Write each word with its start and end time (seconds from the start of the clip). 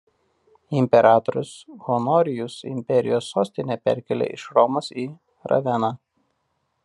Imperatorius 0.77 1.51
Honorijus 1.89 2.55
imperijos 2.71 3.29
sostinę 3.35 3.79
perkėlė 3.89 4.33
iš 4.39 4.49
Romos 4.59 4.91
į 5.05 5.07
Raveną. 5.53 5.93